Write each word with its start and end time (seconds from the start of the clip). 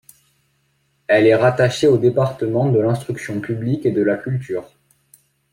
Elle 1.05 1.27
est 1.27 1.35
rattachée 1.35 1.85
au 1.87 1.99
département 1.99 2.67
de 2.71 2.79
l’instruction 2.79 3.39
publique 3.39 3.85
et 3.85 3.91
de 3.91 4.01
la 4.01 4.17
culture. 4.17 4.67